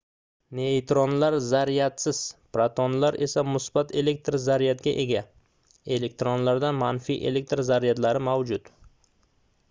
neytronlar 0.59 1.35
zaryadsiz 1.47 2.21
protonlar 2.55 3.17
esa 3.25 3.43
musbat 3.55 3.93
elektr 4.01 4.37
zaryadga 4.45 4.93
ega 5.03 5.21
elektronlarda 5.97 6.71
manfiy 6.79 7.19
elektr 7.33 7.61
zaryadlar 7.69 8.21
mavjud 8.29 8.73